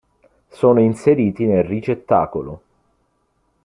Sono 0.49 0.79
inseriti 0.81 1.45
nel 1.45 1.63
ricettacolo. 1.63 2.61